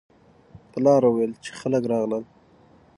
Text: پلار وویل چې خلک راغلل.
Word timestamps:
پلار 0.71 1.01
وویل 1.07 1.31
چې 1.43 1.51
خلک 1.59 1.83
راغلل. 1.93 2.23